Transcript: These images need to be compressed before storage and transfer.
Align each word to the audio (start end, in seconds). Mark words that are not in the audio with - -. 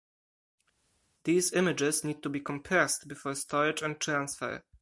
These 1.25 1.53
images 1.53 2.03
need 2.03 2.23
to 2.23 2.29
be 2.29 2.39
compressed 2.39 3.07
before 3.07 3.35
storage 3.35 3.83
and 3.83 3.99
transfer. 3.99 4.63